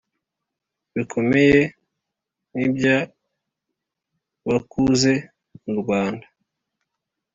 [0.95, 1.59] bikomeye
[2.53, 2.85] ni iby
[4.45, 5.11] abakuze
[5.69, 6.27] murwanda